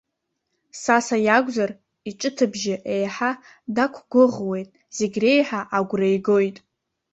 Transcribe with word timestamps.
Саса 0.83 1.17
иакәзар, 1.25 1.71
иҿыҭыбжьы 2.09 2.75
еиҳа 2.93 3.31
дақәгәыӷуеит, 3.75 4.69
зегь 4.97 5.17
реиҳа 5.23 5.61
агәра 5.77 6.07
игоит. 6.15 6.57